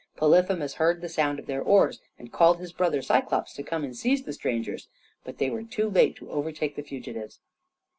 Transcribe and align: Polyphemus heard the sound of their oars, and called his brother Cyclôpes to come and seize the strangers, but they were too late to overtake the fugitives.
Polyphemus 0.17 0.73
heard 0.81 0.99
the 1.01 1.07
sound 1.09 1.37
of 1.37 1.45
their 1.45 1.61
oars, 1.61 2.01
and 2.17 2.31
called 2.33 2.57
his 2.57 2.73
brother 2.73 3.01
Cyclôpes 3.03 3.53
to 3.53 3.61
come 3.61 3.83
and 3.83 3.95
seize 3.95 4.23
the 4.23 4.33
strangers, 4.33 4.87
but 5.23 5.37
they 5.37 5.51
were 5.51 5.61
too 5.61 5.87
late 5.91 6.15
to 6.15 6.31
overtake 6.31 6.75
the 6.75 6.81
fugitives. 6.81 7.39